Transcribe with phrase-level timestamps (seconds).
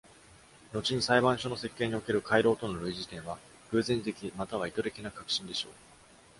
[0.73, 3.37] 後に裁判所の設計における回廊との類似点は、
[3.69, 5.71] 偶然的、または意図的な革新でしょう。